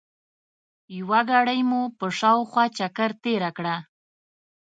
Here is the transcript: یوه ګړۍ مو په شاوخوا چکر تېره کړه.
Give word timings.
یوه 0.97 1.19
ګړۍ 1.31 1.61
مو 1.69 1.81
په 1.97 2.05
شاوخوا 2.19 2.65
چکر 2.77 3.11
تېره 3.23 3.49
کړه. 3.57 3.75